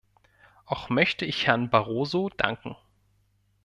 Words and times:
Auch 0.65 0.89
möchte 0.89 1.25
ich 1.25 1.45
Herrn 1.45 1.69
Barroso 1.69 2.29
danken. 2.29 2.75